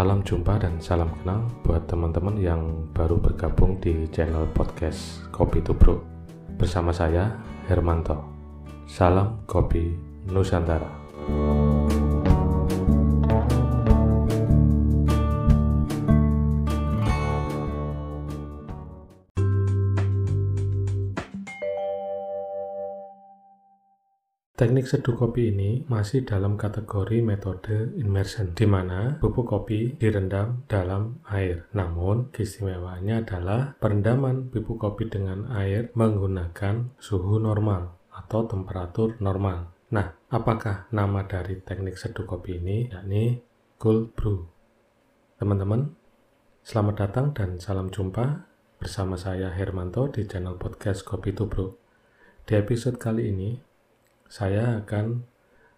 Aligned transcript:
Salam 0.00 0.24
jumpa 0.24 0.56
dan 0.56 0.80
salam 0.80 1.12
kenal 1.20 1.44
buat 1.60 1.84
teman-teman 1.84 2.40
yang 2.40 2.88
baru 2.96 3.20
bergabung 3.20 3.76
di 3.84 4.08
channel 4.08 4.48
podcast 4.56 5.28
Kopi 5.28 5.60
Tubruk 5.60 6.00
bersama 6.56 6.88
saya 6.88 7.36
Hermanto. 7.68 8.16
Salam 8.88 9.44
Kopi 9.44 9.92
Nusantara. 10.24 10.88
Teknik 24.60 24.84
seduh 24.84 25.16
kopi 25.16 25.56
ini 25.56 25.88
masih 25.88 26.28
dalam 26.28 26.60
kategori 26.60 27.24
metode 27.24 27.96
immersion, 27.96 28.52
di 28.52 28.68
mana 28.68 29.16
bubuk 29.16 29.48
kopi 29.48 29.96
direndam 29.96 30.68
dalam 30.68 31.24
air. 31.32 31.64
Namun, 31.72 32.28
keistimewaannya 32.28 33.24
adalah 33.24 33.72
perendaman 33.80 34.52
bubuk 34.52 34.84
kopi 34.84 35.08
dengan 35.08 35.48
air 35.56 35.88
menggunakan 35.96 36.92
suhu 37.00 37.40
normal 37.40 37.96
atau 38.12 38.44
temperatur 38.44 39.16
normal. 39.24 39.72
Nah, 39.96 40.12
apakah 40.28 40.92
nama 40.92 41.24
dari 41.24 41.56
teknik 41.64 41.96
seduh 41.96 42.28
kopi 42.28 42.60
ini? 42.60 42.92
Yakni 42.92 43.40
cold 43.80 44.12
brew. 44.12 44.44
Teman-teman, 45.40 45.88
selamat 46.60 47.08
datang 47.08 47.32
dan 47.32 47.56
salam 47.56 47.88
jumpa 47.88 48.44
bersama 48.76 49.16
saya 49.16 49.56
Hermanto 49.56 50.12
di 50.12 50.28
channel 50.28 50.60
podcast 50.60 51.08
Kopi 51.08 51.32
Tubruk. 51.32 51.80
Di 52.44 52.60
episode 52.60 53.00
kali 53.00 53.32
ini, 53.32 53.69
saya 54.30 54.78
akan 54.86 55.26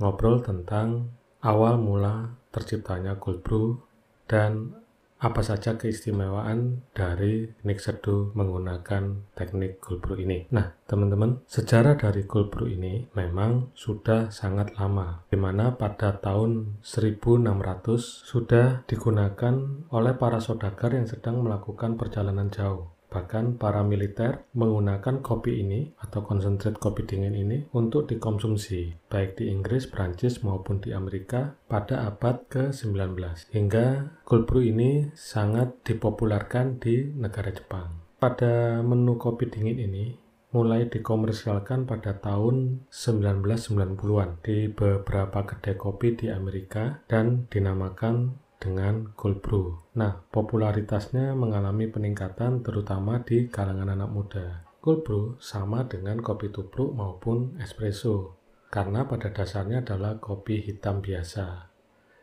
ngobrol 0.00 0.40
tentang 0.40 1.12
awal 1.44 1.76
mula 1.76 2.40
terciptanya 2.48 3.20
cold 3.20 3.44
brew 3.44 3.76
dan 4.24 4.72
apa 5.18 5.42
saja 5.42 5.74
keistimewaan 5.74 6.86
dari 6.94 7.50
Nick 7.66 7.82
Seduh 7.82 8.30
menggunakan 8.38 9.34
teknik 9.34 9.82
cold 9.82 9.98
brew 9.98 10.14
ini. 10.22 10.46
Nah, 10.54 10.78
teman-teman, 10.86 11.42
sejarah 11.50 11.98
dari 11.98 12.22
cold 12.22 12.54
brew 12.54 12.70
ini 12.70 13.10
memang 13.18 13.74
sudah 13.74 14.30
sangat 14.30 14.78
lama, 14.78 15.26
di 15.26 15.34
mana 15.34 15.74
pada 15.74 16.14
tahun 16.22 16.78
1600 16.86 17.98
sudah 18.30 18.86
digunakan 18.86 19.54
oleh 19.90 20.14
para 20.14 20.38
saudagar 20.38 20.94
yang 20.94 21.10
sedang 21.10 21.42
melakukan 21.42 21.98
perjalanan 21.98 22.46
jauh. 22.54 22.97
Bahkan 23.08 23.56
para 23.56 23.80
militer 23.80 24.44
menggunakan 24.52 25.24
kopi 25.24 25.64
ini 25.64 25.96
atau 25.96 26.20
konsentrat 26.20 26.76
kopi 26.76 27.08
dingin 27.08 27.32
ini 27.32 27.64
untuk 27.72 28.04
dikonsumsi 28.04 29.08
baik 29.08 29.40
di 29.40 29.48
Inggris, 29.48 29.88
Prancis 29.88 30.44
maupun 30.44 30.84
di 30.84 30.92
Amerika 30.92 31.56
pada 31.72 32.04
abad 32.04 32.44
ke-19 32.52 33.16
hingga 33.56 34.12
cold 34.28 34.44
brew 34.44 34.60
ini 34.60 35.08
sangat 35.16 35.72
dipopulerkan 35.88 36.76
di 36.76 37.08
negara 37.16 37.48
Jepang. 37.48 37.96
Pada 38.20 38.84
menu 38.84 39.16
kopi 39.16 39.48
dingin 39.48 39.80
ini 39.80 40.28
mulai 40.48 40.88
dikomersialkan 40.88 41.84
pada 41.84 42.16
tahun 42.16 42.88
1990-an 42.88 44.40
di 44.40 44.72
beberapa 44.72 45.44
kedai 45.44 45.76
kopi 45.76 46.16
di 46.16 46.26
Amerika 46.32 47.04
dan 47.04 47.44
dinamakan 47.52 48.40
dengan 48.58 49.14
cold 49.14 49.38
brew. 49.40 49.78
Nah, 49.94 50.26
popularitasnya 50.28 51.32
mengalami 51.38 51.86
peningkatan 51.86 52.66
terutama 52.66 53.22
di 53.22 53.46
kalangan 53.46 53.94
anak 53.94 54.10
muda. 54.10 54.46
Cold 54.82 55.02
brew 55.06 55.24
sama 55.38 55.86
dengan 55.86 56.18
kopi 56.22 56.50
tubruk 56.50 56.94
maupun 56.94 57.58
espresso, 57.62 58.38
karena 58.70 59.06
pada 59.06 59.30
dasarnya 59.30 59.82
adalah 59.82 60.18
kopi 60.18 60.62
hitam 60.62 61.02
biasa. 61.02 61.70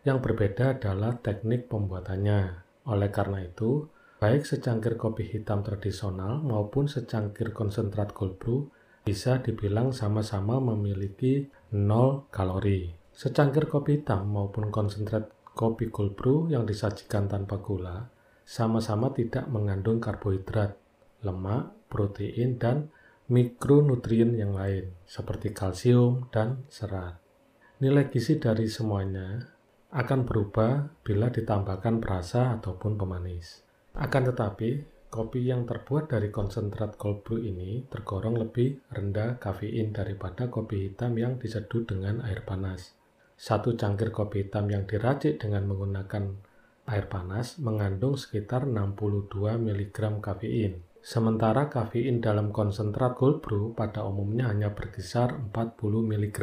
Yang 0.06 0.18
berbeda 0.22 0.78
adalah 0.78 1.18
teknik 1.18 1.66
pembuatannya. 1.66 2.64
Oleh 2.86 3.10
karena 3.10 3.42
itu, 3.42 3.90
baik 4.22 4.46
secangkir 4.46 4.96
kopi 4.96 5.26
hitam 5.26 5.66
tradisional 5.66 6.46
maupun 6.46 6.86
secangkir 6.86 7.52
konsentrat 7.52 8.14
cold 8.14 8.38
brew 8.38 8.70
bisa 9.06 9.42
dibilang 9.42 9.94
sama-sama 9.94 10.58
memiliki 10.62 11.50
0 11.74 12.30
kalori. 12.30 12.94
Secangkir 13.14 13.66
kopi 13.66 14.02
hitam 14.02 14.30
maupun 14.30 14.70
konsentrat 14.70 15.30
kopi 15.56 15.88
cold 15.88 16.20
brew 16.20 16.52
yang 16.52 16.68
disajikan 16.68 17.32
tanpa 17.32 17.58
gula 17.64 18.12
sama-sama 18.46 19.10
tidak 19.10 19.50
mengandung 19.50 19.98
karbohidrat, 19.98 20.78
lemak, 21.26 21.74
protein, 21.90 22.62
dan 22.62 22.94
mikronutrien 23.26 24.38
yang 24.38 24.54
lain 24.54 24.94
seperti 25.10 25.50
kalsium 25.50 26.30
dan 26.30 26.62
serat. 26.70 27.18
Nilai 27.82 28.14
gizi 28.14 28.38
dari 28.38 28.70
semuanya 28.70 29.42
akan 29.90 30.30
berubah 30.30 31.02
bila 31.02 31.34
ditambahkan 31.34 31.98
perasa 31.98 32.54
ataupun 32.60 33.00
pemanis. 33.00 33.66
Akan 33.98 34.30
tetapi, 34.30 34.84
kopi 35.10 35.48
yang 35.48 35.64
terbuat 35.64 36.12
dari 36.12 36.30
konsentrat 36.30 37.00
cold 37.00 37.24
brew 37.24 37.42
ini 37.42 37.88
tergolong 37.88 38.36
lebih 38.38 38.84
rendah 38.92 39.40
kafein 39.40 39.96
daripada 39.96 40.52
kopi 40.52 40.92
hitam 40.92 41.16
yang 41.16 41.40
diseduh 41.40 41.88
dengan 41.88 42.22
air 42.28 42.44
panas. 42.44 42.94
Satu 43.36 43.76
cangkir 43.76 44.16
kopi 44.16 44.48
hitam 44.48 44.72
yang 44.72 44.88
diracik 44.88 45.38
dengan 45.44 45.68
menggunakan 45.68 46.24
air 46.88 47.06
panas 47.12 47.60
mengandung 47.60 48.16
sekitar 48.16 48.64
62 48.64 49.30
mg 49.60 49.98
kafein. 50.24 50.80
Sementara 51.06 51.70
kafein 51.70 52.24
dalam 52.24 52.50
konsentrat 52.50 53.14
cold 53.14 53.44
brew 53.44 53.76
pada 53.78 54.08
umumnya 54.08 54.50
hanya 54.50 54.74
berkisar 54.74 55.38
40 55.54 55.78
mg. 55.84 56.40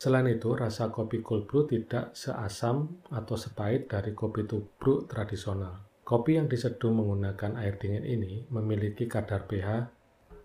Selain 0.00 0.24
itu, 0.32 0.56
rasa 0.56 0.88
kopi 0.88 1.20
cold 1.20 1.44
brew 1.44 1.68
tidak 1.68 2.16
seasam 2.16 3.04
atau 3.12 3.36
sepahit 3.36 3.84
dari 3.92 4.16
kopi 4.16 4.48
tubruk 4.48 5.04
tradisional. 5.04 5.84
Kopi 6.00 6.40
yang 6.40 6.48
diseduh 6.48 6.88
menggunakan 6.88 7.60
air 7.60 7.76
dingin 7.76 8.08
ini 8.08 8.48
memiliki 8.48 9.04
kadar 9.04 9.44
pH 9.44 9.92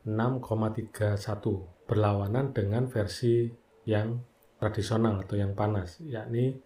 6,31 0.03 1.87
berlawanan 1.87 2.51
dengan 2.51 2.91
versi 2.91 3.47
yang 3.87 4.19
tradisional 4.65 5.21
atau 5.21 5.37
yang 5.37 5.53
panas, 5.53 6.01
yakni 6.01 6.57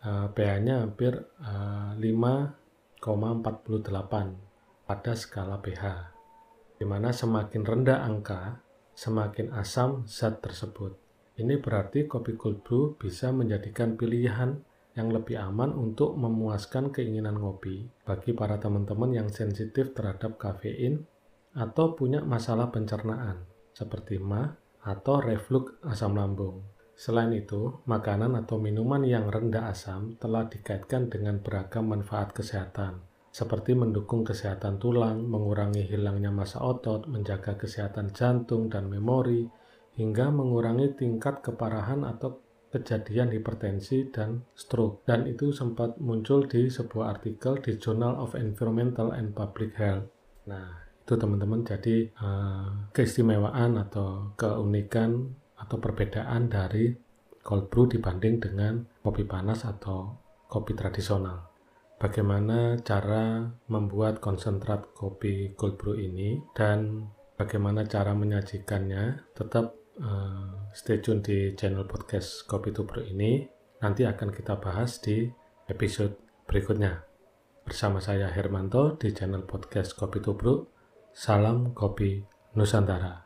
uh, 0.00 0.32
pH-nya 0.32 0.80
hampir 0.80 1.12
uh, 1.44 1.92
eh, 2.00 2.08
5,48 3.04 4.88
pada 4.88 5.12
skala 5.12 5.60
pH, 5.60 5.84
di 6.80 6.88
mana 6.88 7.12
semakin 7.12 7.60
rendah 7.60 8.00
angka, 8.08 8.64
semakin 8.96 9.52
asam 9.52 10.08
zat 10.08 10.40
tersebut. 10.40 10.96
Ini 11.36 11.60
berarti 11.60 12.08
kopi 12.08 12.32
cold 12.40 12.64
brew 12.64 12.96
bisa 12.96 13.28
menjadikan 13.28 14.00
pilihan 14.00 14.56
yang 14.96 15.12
lebih 15.12 15.36
aman 15.36 15.76
untuk 15.76 16.16
memuaskan 16.16 16.88
keinginan 16.88 17.36
ngopi 17.36 17.84
bagi 18.08 18.32
para 18.32 18.56
teman-teman 18.56 19.12
yang 19.12 19.28
sensitif 19.28 19.92
terhadap 19.92 20.40
kafein 20.40 21.04
atau 21.52 21.92
punya 21.92 22.24
masalah 22.24 22.72
pencernaan 22.72 23.44
seperti 23.76 24.16
MA 24.16 24.56
atau 24.80 25.20
reflux 25.20 25.76
asam 25.84 26.16
lambung. 26.16 26.75
Selain 26.96 27.28
itu, 27.36 27.76
makanan 27.84 28.40
atau 28.40 28.56
minuman 28.56 29.04
yang 29.04 29.28
rendah 29.28 29.68
asam 29.68 30.16
telah 30.16 30.48
dikaitkan 30.48 31.12
dengan 31.12 31.44
beragam 31.44 31.92
manfaat 31.92 32.32
kesehatan, 32.32 33.04
seperti 33.28 33.76
mendukung 33.76 34.24
kesehatan 34.24 34.80
tulang, 34.80 35.28
mengurangi 35.28 35.84
hilangnya 35.84 36.32
massa 36.32 36.64
otot, 36.64 37.04
menjaga 37.04 37.60
kesehatan 37.60 38.16
jantung 38.16 38.72
dan 38.72 38.88
memori, 38.88 39.44
hingga 40.00 40.32
mengurangi 40.32 40.96
tingkat 40.96 41.44
keparahan 41.44 42.00
atau 42.08 42.40
kejadian 42.72 43.28
hipertensi 43.28 44.08
dan 44.08 44.40
stroke. 44.56 45.04
Dan 45.04 45.28
itu 45.28 45.52
sempat 45.52 46.00
muncul 46.00 46.48
di 46.48 46.72
sebuah 46.72 47.20
artikel 47.20 47.60
di 47.60 47.76
Journal 47.76 48.16
of 48.16 48.32
Environmental 48.32 49.12
and 49.12 49.36
Public 49.36 49.76
Health. 49.76 50.08
Nah, 50.48 50.80
itu 51.04 51.12
teman-teman 51.12 51.60
jadi 51.60 52.08
uh, 52.18 52.88
keistimewaan 52.96 53.76
atau 53.84 54.32
keunikan 54.40 55.36
atau 55.56 55.76
perbedaan 55.80 56.48
dari 56.48 56.92
cold 57.40 57.70
brew 57.72 57.86
dibanding 57.86 58.42
dengan 58.42 58.82
kopi 59.00 59.24
panas 59.24 59.64
atau 59.64 60.16
kopi 60.46 60.76
tradisional. 60.76 61.48
Bagaimana 61.96 62.76
cara 62.84 63.48
membuat 63.72 64.20
konsentrat 64.20 64.92
kopi 64.92 65.56
cold 65.56 65.80
brew 65.80 65.96
ini 65.96 66.44
dan 66.52 67.08
bagaimana 67.40 67.84
cara 67.88 68.12
menyajikannya, 68.16 69.32
tetap 69.36 69.76
uh, 70.00 70.68
stay 70.72 71.00
tune 71.00 71.20
di 71.24 71.52
channel 71.54 71.84
podcast 71.84 72.44
Kopi 72.48 72.72
Tubruk 72.72 73.04
ini. 73.06 73.44
Nanti 73.80 74.08
akan 74.08 74.32
kita 74.32 74.56
bahas 74.56 74.98
di 75.04 75.28
episode 75.68 76.16
berikutnya. 76.48 77.04
Bersama 77.62 78.00
saya 78.00 78.32
Hermanto 78.32 78.96
di 78.96 79.12
channel 79.12 79.44
podcast 79.44 79.94
Kopi 79.94 80.24
Tubruk. 80.24 80.72
Salam 81.16 81.72
Kopi 81.72 82.20
Nusantara. 82.56 83.25